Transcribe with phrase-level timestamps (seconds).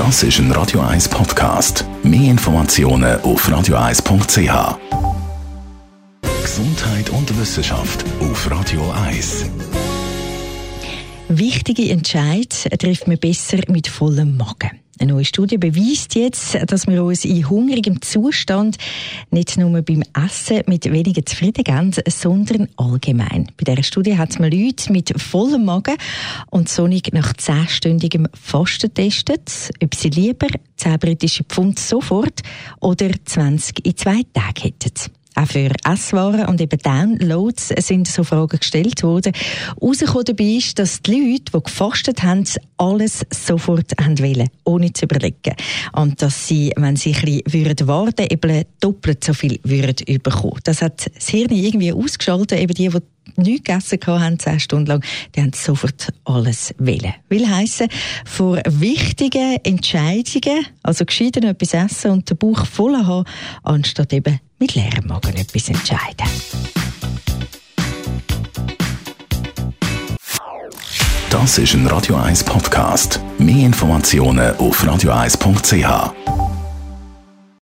[0.00, 1.84] Das ist ein Radio 1 Podcast.
[2.02, 4.78] Mehr Informationen auf radio1.ch.
[6.42, 9.44] Gesundheit und Wissenschaft auf Radio 1.
[11.28, 14.79] Wichtige Entscheid trifft man besser mit vollem Magen.
[15.00, 18.76] Eine neue Studie beweist jetzt, dass wir uns in hungrigem Zustand
[19.30, 23.50] nicht nur beim Essen mit weniger zufrieden geben, sondern allgemein.
[23.56, 25.96] Bei dieser Studie hat man Leute mit vollem Magen
[26.50, 32.42] und so nicht nach zehnstündigem Fasten getestet, ob sie lieber 10 britische Pfund sofort
[32.80, 35.19] oder 20 in zwei Tagen hätten.
[35.34, 39.32] Auch für Esswaren und eben Downloads sind so Fragen gestellt worden.
[39.80, 42.44] Rausgekommen dabei ist, dass die Leute, die gefastet haben,
[42.76, 45.54] alles sofort haben wollen, ohne zu überlegen.
[45.92, 50.58] Und dass sie, wenn sie ein bisschen warten, eben doppelt so viel würden bekommen.
[50.64, 52.98] Das hat das Hirn irgendwie ausgeschaltet, eben die, die
[53.36, 57.14] nichts gegessen haben, zehn Stunden lang, die haben sofort alles wählen.
[57.28, 57.88] Will heissen,
[58.24, 63.24] vor wichtigen Entscheidungen, also gescheiden etwas essen und den Bauch voll haben,
[63.62, 66.28] anstatt eben mit leerem Magen etwas entscheiden.
[71.30, 73.20] Das ist ein Radio 1 Podcast.
[73.38, 76.39] Mehr Informationen auf radio1.ch.